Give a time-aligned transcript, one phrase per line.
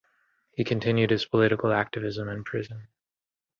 [0.55, 2.87] He continued his political activism in prison.